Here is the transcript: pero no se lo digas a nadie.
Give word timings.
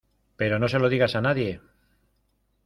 pero 0.35 0.57
no 0.57 0.67
se 0.67 0.79
lo 0.79 0.89
digas 0.89 1.13
a 1.13 1.21
nadie. 1.21 1.61